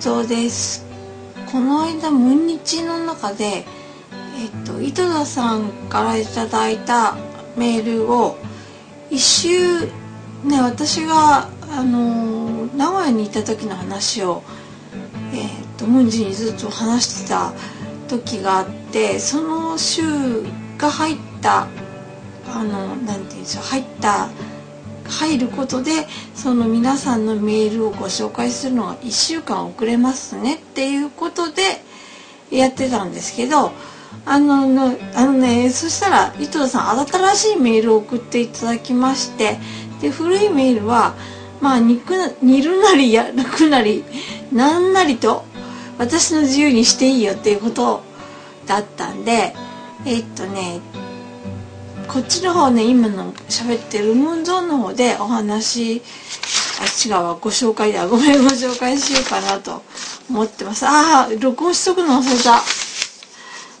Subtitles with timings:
[0.00, 0.86] 蔵です。
[1.50, 3.64] この間ムンニチの中で
[4.38, 7.16] えっと井戸田さんからいただいた
[7.56, 8.36] メールを
[9.10, 9.86] 一周
[10.44, 14.42] ね私があの名古屋にいた時の話を
[15.32, 15.48] えっ
[15.78, 17.52] とムンジにずっと話してた
[18.08, 20.02] 時があってその週
[20.78, 21.68] が入った
[22.48, 24.28] あのなんて言うんでしょう入った
[25.08, 31.62] 入ることでその皆さんのメールをご紹介するのが1週間遅れますねっていうことで
[32.50, 33.72] やってたんですけど
[34.24, 39.58] あののあのねそしたら伊藤さん新しいメールを送っていただきまして
[40.00, 41.14] で古いメールは
[41.60, 42.00] まあ煮
[42.62, 44.04] るなり焼くなり
[44.52, 45.44] なんなりと
[45.98, 48.02] 私の自由にしていいよっていうこと
[48.66, 49.54] だったんで
[50.04, 50.80] えっとね
[52.08, 56.02] こっちの方ね今の喋ってるムーンゾーンの方でお話
[56.80, 59.82] あ違うわご紹介だごめんご紹介しようかなと
[60.30, 60.86] 思ってます。
[60.86, 62.56] ああ録音しとくの忘れた。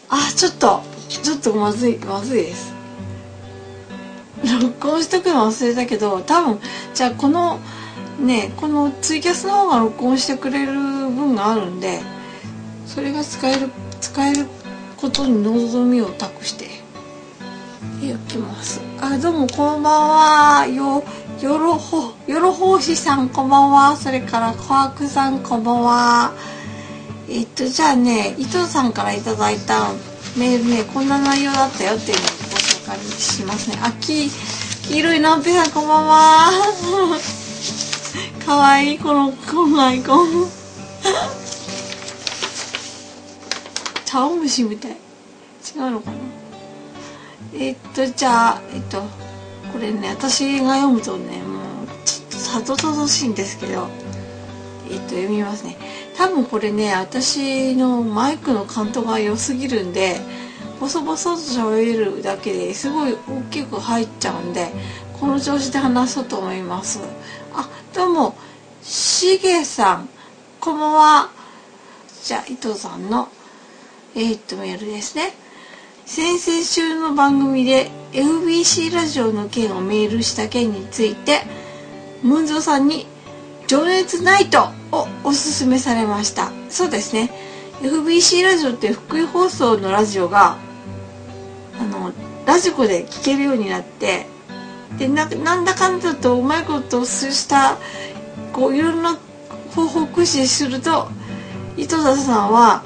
[0.08, 2.74] あちょっとちょっとまずいまずいです。
[4.62, 6.60] 録音しとくの忘れたけど多分
[6.94, 7.58] じゃあこの
[8.20, 12.00] ねこのツイキャスの方が録音してくれる分があるんで
[12.86, 14.46] それが使える使える
[14.96, 16.75] ことに望みを託して。
[18.12, 18.80] 行きます。
[19.00, 20.66] あどうもこんばんは。
[20.66, 21.02] よ
[21.40, 23.96] よろほよろほうしさんこんばんは。
[23.96, 26.32] それからこわくさんこんばんは。
[27.28, 29.88] えっとじゃあね伊藤さんからいただいた
[30.36, 33.78] メールねこんな内容だったよっていうのをご紹介しますね。
[33.82, 34.30] あき
[34.88, 36.50] 黄色いナンペさんこんばんは。
[38.46, 40.48] かわいいこのこのアイコン
[44.04, 44.92] 茶碗蒸しみたい。
[44.92, 46.45] 違うのかな？
[47.58, 49.02] えっとじゃあえっと
[49.72, 53.88] これね私が読むとねもうちょっとさどたどしいんですけど
[54.90, 55.76] えっと読みますね。
[56.16, 60.16] 多分これね私のマイクの感度が良すぎるんで
[60.80, 64.68] ボソボソと喋るだけですごい大きく入っちゃうんで
[65.18, 67.00] この調子で話そうと思います。
[67.54, 68.36] あどうも
[68.82, 70.08] しげさん
[70.60, 71.30] こんばんは。
[72.22, 73.28] じゃあ伊藤さんの
[74.14, 75.45] えー、っとメールですね。
[76.08, 81.40] 先々週の番組で FBC ラジオの件をメールした件について
[82.22, 83.08] ムンゾーさんに
[83.66, 86.52] 「情熱ナイト」をおすすめされました。
[86.70, 87.32] そうですね。
[87.82, 90.58] FBC ラジオって福井放送のラジオが
[91.78, 92.12] あの
[92.46, 94.28] ラジコで聴けるようになって
[94.98, 97.78] でななんだかんだとうまいことをした
[98.52, 99.18] こういろんな
[99.74, 101.08] 方法を駆使すると
[101.76, 102.84] 糸田さんは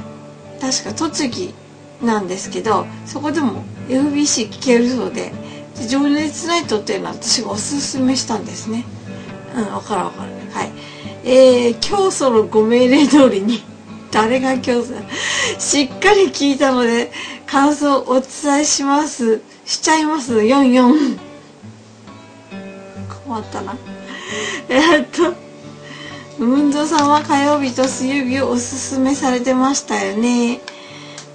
[0.59, 1.60] 確か栃木
[2.03, 5.33] なんですけどそこでも FBC 聞けるそうで
[5.89, 8.85] 「情熱ナイト」っていうのは私がおすすめしたんですね。
[9.55, 10.31] うん分かる分かる。
[10.53, 10.73] はい。
[11.25, 13.63] えー、今日そのご命令通りに
[14.11, 14.85] 誰が今日
[15.59, 17.13] しっかり聞いたので
[17.47, 19.41] 感想をお伝えします。
[19.67, 20.35] しちゃいます。
[20.35, 21.19] 44
[23.25, 23.77] 困ったな。
[24.69, 25.35] えっと
[26.39, 30.61] 文蔵さんは火曜日と水曜日をおすすめされてましたよね。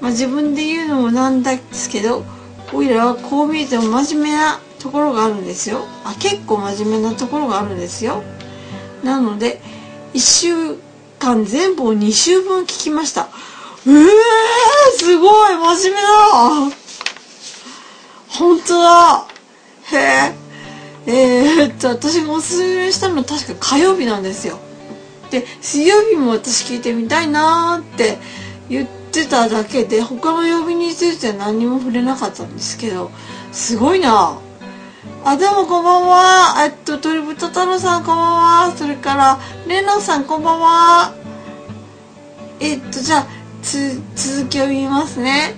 [0.06, 2.24] まあ、自分で言うのもなんですけど
[2.72, 5.80] おいらはこう見えても真面目なところがあるんですよ。
[6.04, 8.22] あ結構真面目なところがあるんですよ。
[9.04, 9.60] なので
[10.14, 10.76] 1週
[11.18, 13.30] 間全部を2週分聞きました。
[13.88, 14.06] えー、
[14.96, 16.76] すごい真面目だ。
[18.30, 19.26] 本当だ。
[19.92, 20.36] へえ。
[21.08, 24.60] えー、っと私がおすすめしたの確か火曜日なんですよ。
[25.32, 28.20] で水曜日も私聞いてみたいなーって
[28.70, 33.10] 言ってってただけで他の曜日については何にも触れなかったんですけど
[33.54, 34.38] すごいな。
[35.24, 36.66] あどうもこんばんは。
[36.66, 38.24] えっと鳥豚太郎さんこんば
[38.66, 38.74] んは。
[38.76, 41.14] それからレノさんこんばんは。
[42.60, 43.28] えっとじゃあ
[43.62, 45.56] つ続きを見ますね。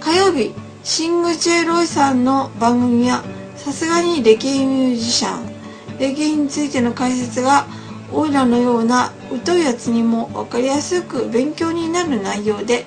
[0.00, 0.52] 火曜日
[0.82, 3.22] シング・チェロイさんの番組は
[3.54, 5.98] さすがにレゲエミュージシャン。
[6.00, 7.66] レゲエについての解説が
[8.12, 9.12] オイラのような
[9.44, 11.75] 疎いやつにも分かりやすく勉強に
[12.08, 12.86] なる内容で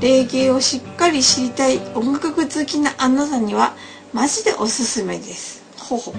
[0.00, 3.74] 霊芸をしっかり知りたい音楽好きなあなたには
[4.12, 5.62] マジでおすすめです。
[5.78, 6.14] ほほ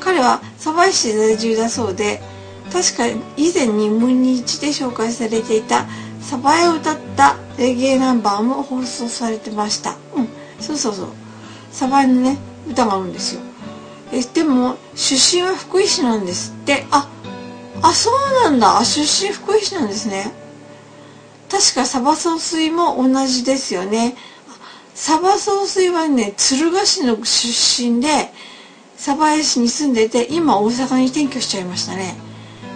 [0.00, 2.20] 彼は鯖江市在住だそうで
[2.72, 5.86] 確か以前にムンニチで紹介されていた
[6.20, 9.96] 鯖江を歌ったレゲエナンバーも放送されてました。
[10.16, 10.28] うん
[10.60, 11.08] そうそうそう。
[11.72, 13.40] 鯖江のね歌があるんですよ。
[14.12, 16.86] えでも出身は福井市なんですって。
[16.90, 17.08] あ
[17.82, 18.84] あそうなんだ。
[18.84, 20.32] 出身福井市なんですね
[21.50, 24.16] 確かサバ総水も同じですよね。
[24.94, 28.08] サバ総水はね敦賀市の出身で
[28.96, 32.14] 鯖江市に住んでて今大阪に転居しちゃいましたね。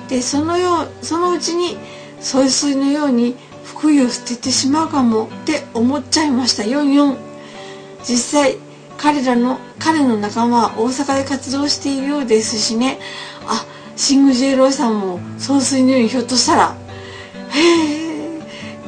[0.08, 1.76] でそのようそのうちに
[2.20, 6.64] 総水のように福井を捨ててしまうかもって思っちゃいました。
[6.64, 7.16] 44
[8.08, 8.56] 実際
[8.96, 12.98] 彼らの彼の仲間は大阪で活動しているようですしね。
[13.46, 13.64] あ
[13.96, 16.76] シング・ジェイロイさんも総帥のようにひょっとしたら。
[17.50, 18.03] へえ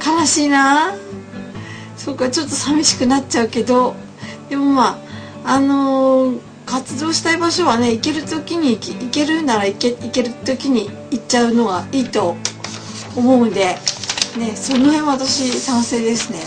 [0.06, 0.94] 悲しいな。
[1.96, 3.96] そうかちょっと寂しくなっちゃうけど。
[4.48, 4.98] でもま
[5.44, 12.36] ああのー、活動したい場所はね行ける時に行けるなら行け行ける時に行っちゃうのがいいと
[13.16, 13.76] 思うんで
[14.38, 16.38] ねその辺私賛成ですね。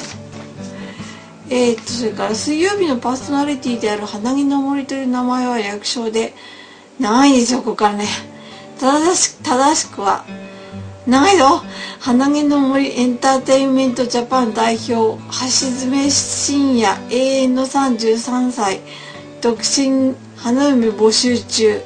[1.51, 6.33] えー、っとそれから水曜日のパーソナリティである花木の森という名前は略称で
[6.99, 8.05] 長いですよここからね。
[8.79, 10.25] 正し正しくは
[11.09, 11.63] 長いぞ
[11.99, 15.19] 花毛の森エンターテインメントジャパン代表橋
[15.49, 18.79] 爪深夜永遠の33歳
[19.41, 21.81] 独身花嫁募集中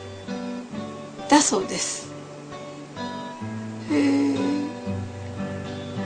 [1.30, 2.12] だそうです。
[3.90, 4.36] へえ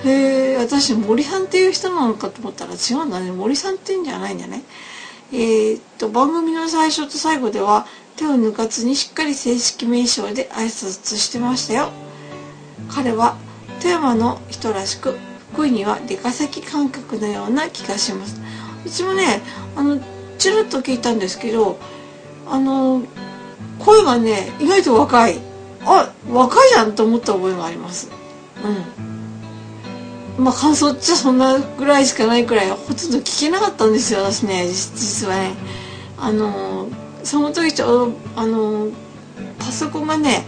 [0.05, 3.31] へえ私森さんっていう人なのかと思ったら違うんだね。
[3.31, 4.61] 森さんっていうんじゃないんだね。
[5.33, 12.06] えー、っと番組の最初と最後では手を抜かずにしっかり正式名称で挨拶してましたよ。
[12.89, 13.37] 彼は
[13.79, 15.17] 富山の人らしく
[15.53, 18.39] 福井には出稼ぎ感覚のような気がします。
[18.85, 19.41] うちもね
[19.75, 19.99] あの
[20.37, 21.79] チラッと聞いたんですけど
[22.47, 23.01] あの
[23.79, 25.39] 声がね意外と若い。
[25.85, 28.11] あ若いじゃんと思った覚えがあります。
[30.37, 30.43] うん。
[30.43, 35.53] まあ感想っちゃそんなぐらいしかないくらいほとんど聞けなかったんですよ私ね実はね。
[36.19, 36.89] あの
[37.23, 38.89] その時ちょうどあの
[39.59, 40.45] パソコンがね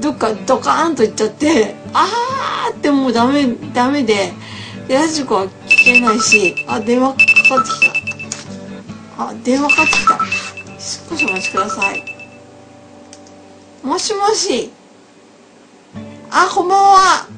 [0.00, 4.32] どっかドカーンといっちゃってあーってもうダメダメで
[4.88, 7.80] でラジコは聞けないしあ電話かかってき
[9.16, 9.24] た。
[9.24, 10.18] あ電話かかってきた。
[10.78, 12.04] 少しお待ちください。
[13.84, 14.72] もしもし。
[16.30, 17.28] あこんばんは。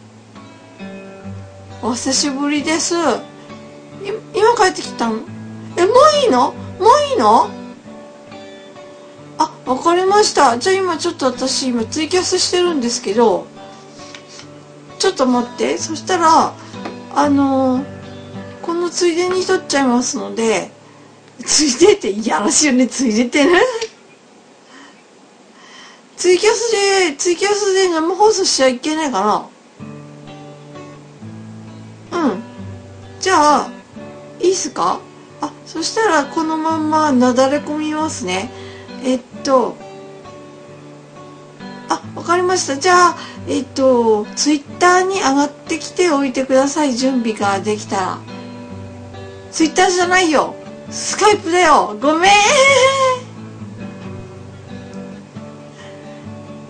[1.82, 2.94] お久しぶりです。
[2.94, 5.16] 今帰ってきたの？
[5.76, 5.94] えもう
[6.24, 6.52] いいの？
[6.52, 7.48] もういいの、
[9.64, 10.58] わかりました。
[10.58, 13.46] じゃあ今ちょっと私今ツイキャスしてるんですけど、
[14.98, 15.78] ちょっと待って。
[15.78, 16.52] そしたら、
[17.14, 17.84] あのー、
[18.62, 20.70] このついでに撮っちゃいますので、
[21.44, 23.60] ついでって、いやらしいよね、ついでってね。
[26.16, 26.72] ツイキャス
[27.10, 29.48] で、ツイキャスで生放送しちゃいけないか
[32.12, 32.42] なうん。
[33.20, 33.70] じゃあ、
[34.40, 35.00] いいっすか？
[35.40, 38.50] あ、そしたらこのまんまなだれ込みますね。
[39.04, 39.76] えっと
[41.88, 42.76] あわかりました。
[42.78, 43.16] じゃあ
[43.48, 46.94] えっとツイッターに上がってきておいてください。
[46.94, 48.18] 準備ができたら。
[49.50, 50.54] ツイッターじゃないよ。
[50.90, 51.96] スカイプだよ。
[52.00, 52.30] ごめん。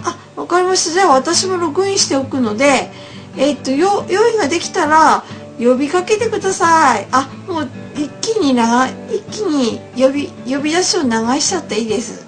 [0.05, 0.93] あわかりました。
[0.93, 2.91] じゃあ私もログインしておくので
[3.37, 5.25] えっとよ用意ができたら
[5.59, 7.07] 呼びかけてください。
[7.13, 11.09] あもう一気に長一気に呼び呼び出しを流
[11.41, 12.27] しちゃっていいです。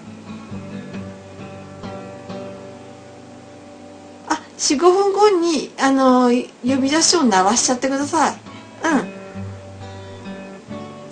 [4.28, 8.34] あ45分後にあの呼び出しを鳴らしちゃってください。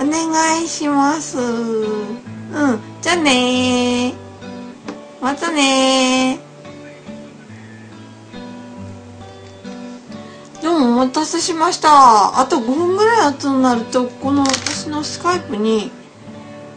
[0.00, 0.08] うん。
[0.08, 1.38] お願いします。
[1.38, 2.12] う
[2.76, 2.80] ん。
[3.00, 4.14] じゃあね
[5.20, 6.51] またね
[11.02, 12.38] 待たせしました。
[12.38, 15.90] あと5分ぐらい後になると、この私のスカイプに、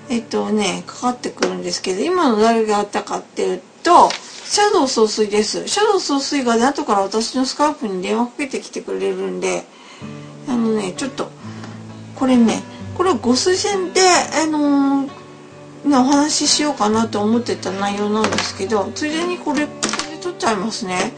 [0.09, 5.67] えっとね、かかってくるんですけど、今の誰があったかっていうと、シャドウ総帥です。
[5.67, 9.63] シャドウ総帥がね、後から私のスカイプに電話かけてきてくれるんで、
[10.49, 11.29] あのね、ちょっと、
[12.15, 12.63] これね、
[12.97, 14.01] これはご推薦で、
[14.41, 19.71] あのー、ね、お話ししようかなと思ってた内容なんですけど、ついでにこれ、こ
[20.11, 21.13] れ取っちゃいますね。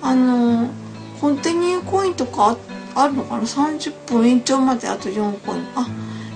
[0.00, 0.87] あのー
[1.20, 2.56] コンティニューコインとか
[2.94, 5.88] あるのかな？30分延長まであと4コインあ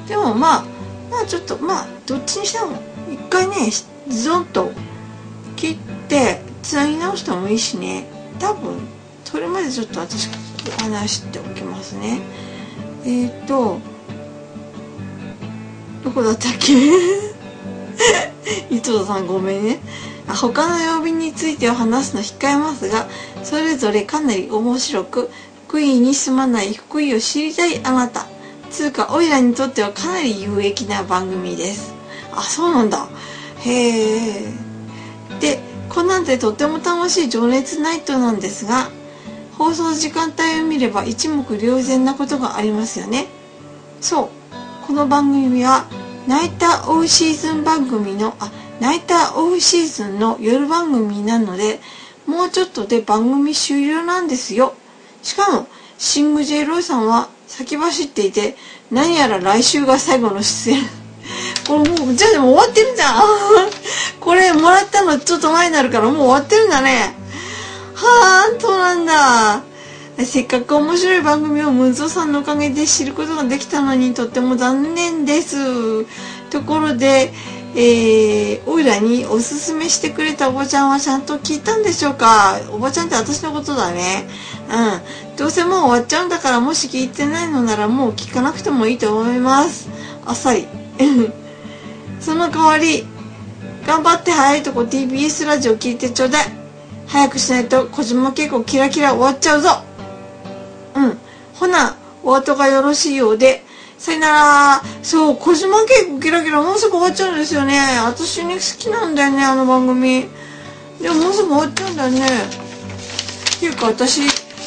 [0.08, 0.64] でもまあ
[1.10, 2.76] まあちょっとまあどっちにしても
[3.10, 3.70] 一回ね
[4.08, 4.72] ズドンと
[5.56, 5.76] 切っ
[6.08, 8.06] てつなぎ直してもいいしね。
[8.38, 8.78] 多分
[9.24, 10.28] それまでちょっと私
[10.80, 12.20] 話しておきますね。
[13.04, 13.78] えっ、ー、と
[16.04, 16.72] どこだったっけ？
[18.70, 19.80] 伊藤さんごめんね。
[20.34, 23.08] 他の曜日については話すの控えますが
[23.42, 25.30] それぞれかなり面白く
[25.68, 28.26] 福井に住まない福井を知りたいあなた。
[28.70, 31.94] つうかおいらにとってはかなり有益な番組です。
[32.34, 33.08] あそうなんだ。
[33.60, 34.52] へえ
[35.40, 38.90] でこんなんでとっても楽しい情熱ナイトなんですが
[39.58, 43.26] 放送時間帯を見れば一目瞭然なことがありますよね。
[44.00, 44.86] そう。
[44.86, 45.86] この番組は
[46.26, 48.50] ナイターオフシーズン番組のあ
[48.82, 51.80] ナイターオフシーズンの夜番組なので
[52.26, 54.74] もうちょっとで番組終了なんですよ
[55.22, 58.56] しかも、シング・ジェイ・ロイさんは先走っていて、
[58.90, 60.82] 何やら来週が最後の出演。
[61.66, 63.22] これもう、じゃあでも終わってるじゃん。
[64.20, 67.14] これもらったのちょっと前になるからもう終わってるんだね。
[67.94, 69.62] はあ、そうなんだ。
[70.24, 76.04] せっかく面白い番組をムンゾーさんのおかげで知ることができたのにとっても残念です。
[76.50, 77.32] ところで、
[77.75, 82.61] えー、おいらにおすすめしてくれたおばちゃんはちゃんと聞いたんでしょうか？
[82.71, 84.26] おばちゃんって私のことだね。
[84.69, 85.37] うん。
[85.37, 89.88] どうせもう終わっちゃうんだから、もし聞いてないのならもう聞かなくてもいいと思います。
[90.26, 90.67] あっさり。
[92.21, 93.07] その代わり、
[93.87, 96.52] 頑張って早いとこ TBS ラジオ聞いてちょうだい。
[97.07, 99.83] 早くしないと小島結構キラキラ終わっちゃうぞ。
[100.95, 101.19] うん。
[101.55, 103.64] ほな、お後がよろしいようで、
[104.02, 104.82] さよなら。
[105.00, 107.78] そう、小島稽古キラキラもうすぐ終わっちゃうんですよね。
[108.04, 110.26] 私に好きなんだよね、あの番組。
[111.00, 112.26] でももうすぐ終わっちゃうんだよね。
[112.26, 114.23] っていうか私、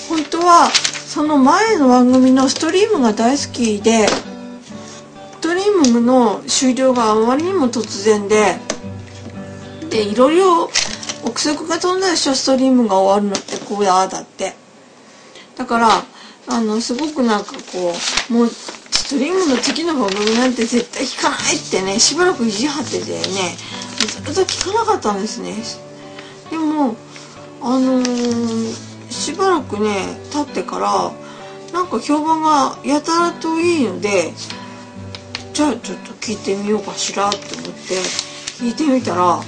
[0.08, 4.14] 本当は、その前の番組のストリームが大好きで、ス
[5.42, 8.58] トリームの終了があまりにも突然で、
[9.90, 10.70] で、いろいろ
[11.26, 14.56] 憶測が飛んだでしょ、ストリームが終わるのってこうだ、だって。
[15.58, 16.06] だから、
[16.48, 17.94] あの、すごくなんかこ
[18.30, 18.50] う、もう、
[19.08, 23.56] トリームの次の番組なんて絶対聞かないってね、しばらく意地張っててね、
[24.00, 25.54] ずっと聞かなかったんですね。
[26.50, 26.96] でも、
[27.62, 31.12] あのー、しばらくね、経ってから、
[31.72, 34.34] なんか評判がやたらといいので、
[35.54, 38.00] じゃあちょっと聞いてみようかしらって思って、
[38.58, 39.40] 聞いてみたら、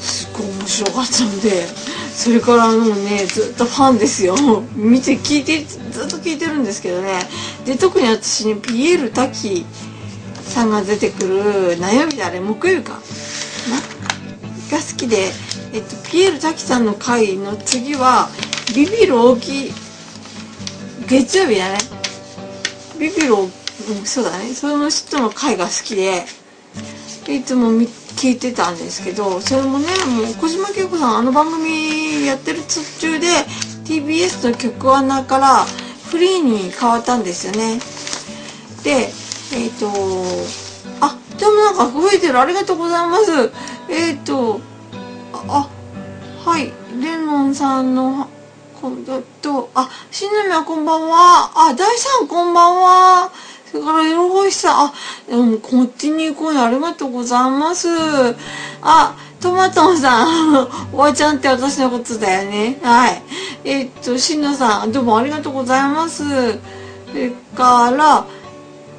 [0.00, 1.66] すっごい面白かったので、
[2.16, 4.34] それからもうねずっとファンですよ
[4.74, 7.20] 見て聞いてずっと聞いてるんですけどね
[7.66, 9.66] で特に私にピエール滝
[10.42, 13.96] さんが出てくる悩みだあれ木曜日かな？
[14.70, 15.30] が好きで、
[15.72, 18.28] えっと、ピエール滝さんの回の次は
[18.74, 19.72] ビビる大きい
[21.08, 21.78] 月曜日だね。
[22.98, 23.50] ビビる、うん、
[24.04, 24.54] そうだね。
[24.54, 26.24] その人の回が好きで
[27.28, 33.26] いつも見聞いてたんですけどそれもねもう小島恵子さんあの番組やってる途中で
[33.84, 35.66] TBS の曲穴から
[36.10, 37.78] フリーに変わったんですよね。
[38.82, 39.10] で
[39.52, 39.86] えっ、ー、と
[41.00, 42.38] あでもなんか増えてる。
[42.40, 43.52] ありがとうございます。
[43.88, 44.60] えっ、ー、と
[45.32, 45.68] あ
[46.44, 46.72] はい。
[47.00, 48.28] レノンさんの
[48.80, 49.04] こん
[49.42, 51.50] とあ新宮こんばんは。
[51.54, 53.32] あ大さんこんばんは。
[53.70, 54.94] それから、エロホイさん、あ、
[55.28, 57.88] でも、こっちに行こうありがとうございます。
[58.80, 62.78] あ、トマトンさん、 おばちゃんって私のことだよね。
[62.82, 63.22] はい。
[63.64, 66.24] えっと、しんのさん、どうもありがとうございます。
[66.52, 68.26] それから、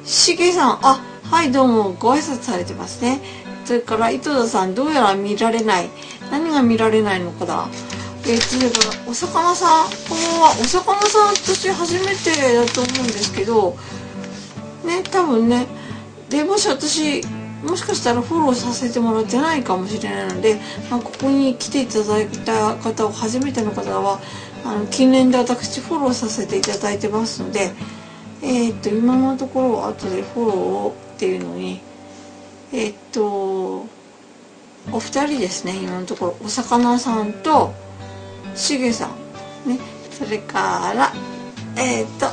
[0.04, 3.20] しげさん、あ、はい、どうも、ご挨拶されてますね。
[3.64, 5.88] それから、井戸田さん、どうやら見られない。
[6.30, 7.68] 何が見られないのかだ。
[8.26, 10.50] えっと、それから、お魚さん、こんばんは。
[10.60, 13.76] お魚さん、私初めてだと思うんですけど、
[14.88, 15.66] ね多分ね
[16.30, 17.22] でもし私
[17.62, 20.60] もしかしたらフォローさせてもらってないかもしれないので、
[20.90, 24.20] まあ、ここに来ていただいた方を初めての方は
[24.64, 27.72] あの近年で私フォローさせていただいてますので、
[28.42, 31.80] えー、っと今のところは後でフォローをっていうのに
[32.72, 33.86] えー、っと
[34.90, 37.72] お二人ですね今のところお魚さんと
[38.54, 39.08] しげさ
[39.66, 39.78] んね
[40.10, 41.12] それから
[41.76, 42.26] えー、っと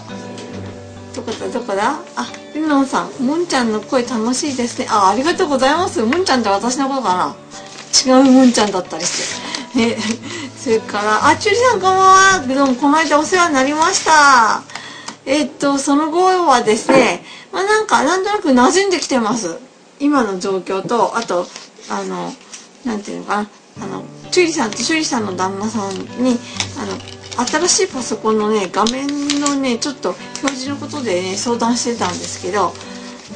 [1.15, 1.99] どこだどこだ？
[2.17, 4.87] ありのんさんもんちゃんの声楽しいですね。
[4.89, 6.01] あありがとうございます。
[6.03, 7.35] もんちゃんって私のことかな。
[8.05, 9.77] 違うもんちゃんだったりして。
[9.95, 9.97] ね。
[10.65, 12.47] それからあちゅりさんこんばんは。
[12.47, 14.63] どうもこの間お世話になりました。
[15.23, 19.59] え、っとその後はですねまあなんかなんとなく馴染んできてます。
[19.99, 21.45] 今の状況とあと
[21.87, 22.33] あの
[22.83, 23.49] なんていうのかな。
[23.83, 25.93] あのチュリさんとシュリさんの旦那さん
[26.23, 26.35] に
[26.79, 29.05] あの新しいパソコンのね画面
[29.39, 32.73] のねちょっと表示のことでね相談してたんですけど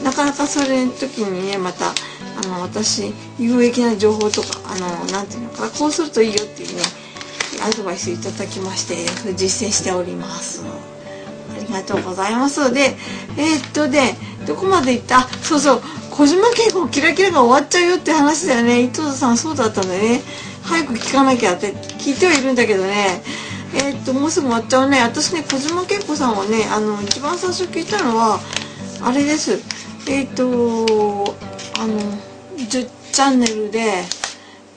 [0.03, 6.81] なかなかそれの時にねまたあの私有益な情報とかあのなんていうのかなこうするといいよっていうね
[7.61, 8.95] アドバイスいただきまして
[9.35, 10.63] 実践しております。
[10.63, 12.73] ありがとうございます。
[12.73, 12.95] で
[13.37, 15.27] えー、っとねどこまで行った？
[15.41, 18.81] そうそう小島慶子キラキラが終わっちゃうよって話だよね。
[18.81, 20.21] 伊藤さんそうだったんだよね。
[20.63, 23.21] 早く聞かなきゃって聞いてはいるんだけどね。
[23.73, 25.01] えー、っともうすぐ終わっちゃうね。
[25.01, 28.39] 私ね小島恵子さんはねあの一番最初聞いたのは
[29.01, 29.59] あれです。
[30.07, 31.35] えー、っと
[31.79, 31.99] あの
[32.57, 34.03] 10チャンネルで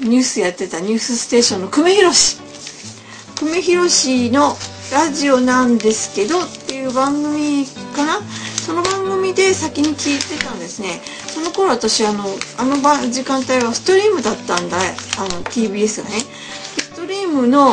[0.00, 2.41] ニュースやってた「ニュースステーション」の久米宏。
[3.42, 4.54] 久米宏の
[4.92, 8.20] ラジオなんですけどっていう番組かな？
[8.22, 11.00] その番組で先に聞いてたんですね。
[11.26, 12.22] その頃私あの
[12.56, 14.76] あの時間帯はストリームだったんだ。
[14.78, 14.80] あ
[15.24, 16.20] の TBS がね。
[16.20, 17.72] ストリームの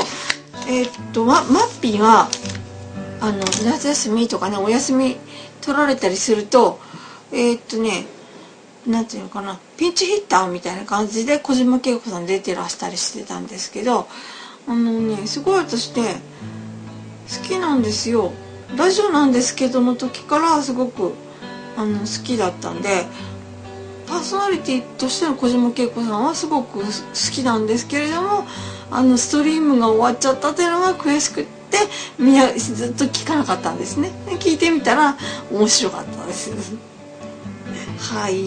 [0.67, 2.27] えー、っとママッピーが
[3.21, 5.17] あの夏休みとかねお休み
[5.61, 6.79] 取られたりすると
[7.31, 8.07] えー、っとね
[8.88, 14.07] なんていうのかなピンチヒッターみたいな感じで小島恵子さん出てらしたりしてたんですけど
[14.67, 16.21] あのねすごい私ね
[17.29, 18.31] 好きなんですよ。
[18.77, 21.13] ラジオなんですけどの時からすごく
[21.75, 23.05] あの好きだったんで
[24.07, 26.85] パーソナリティとしての小島恵子さんはすごく好
[27.31, 28.45] きなんですけれども
[28.91, 31.77] あのストリームが終わっちゃったっていうのが悔しくって
[32.57, 34.11] ずっと聞かなかったんですね。
[34.39, 35.15] 聞いてみたら
[35.51, 36.51] 面白かったです。
[37.99, 38.45] はい。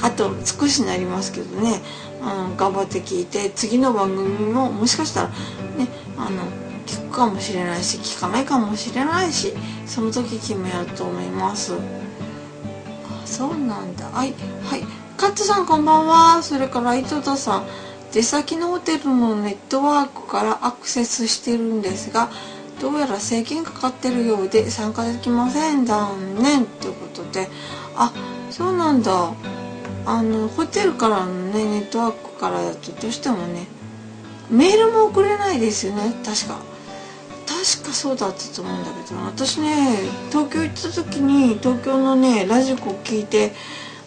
[0.00, 1.80] あと少しになりますけどね。
[2.22, 6.42] の頑張って聞いて次の番組ももしかしたらねあの
[6.86, 9.52] 聞くかもしれないし聞かないかもしれないし
[9.86, 11.74] その時決めようと思います。
[11.74, 11.78] あ
[13.26, 14.06] そうなんだ。
[14.06, 14.84] はいはい。
[15.16, 16.42] カットさんこんばんは。
[16.42, 17.66] それから井戸田さん。
[18.12, 22.28] 出先のホテルのネットワークからアクセスしてるんですが
[22.78, 25.86] どうやら制限かかってるようで参加できません。
[25.86, 26.66] 残念。
[26.66, 27.48] ということで。
[27.96, 28.12] あ
[28.50, 29.32] そうなんだ。
[30.04, 33.66] あのホテルからのねネットワークからだとどうしてもね
[34.50, 36.12] メールも送れないですよね。
[36.24, 36.58] 確か。
[37.46, 39.20] 確かそうだったと思うんだけど。
[39.20, 39.96] 私ね
[40.30, 43.52] 東京行った時に東京のねラジコを聞いて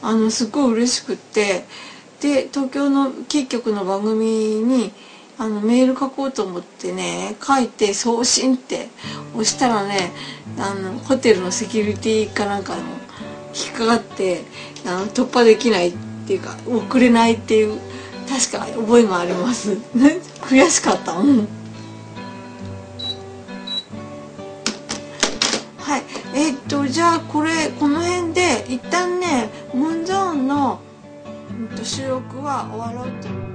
[0.01, 1.65] あのすごい嬉しくって。
[2.21, 4.91] で東京のキー局の番組に
[5.37, 8.87] あのメール書こうと思ってね書いて送信って
[9.33, 10.11] 押したらね
[10.57, 12.83] あのホテルのセキュリティかなんかの
[13.55, 14.41] 引っかかって
[14.85, 15.93] あの突破できないっ
[16.27, 17.79] ていうか送れないっていう
[18.27, 19.77] 確か覚えがあります。
[20.41, 21.13] 悔しかった。
[21.13, 21.47] うん。
[25.79, 26.03] はい。
[26.33, 30.80] えー、っとじゃあこれこの辺で一旦ねムンゾーンの
[31.84, 33.55] 収録は終わろうと思います。